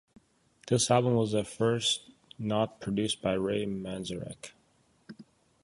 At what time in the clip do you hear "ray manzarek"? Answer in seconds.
3.33-4.49